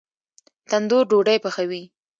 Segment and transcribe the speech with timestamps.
[0.69, 1.83] تندور ډوډۍ پخوي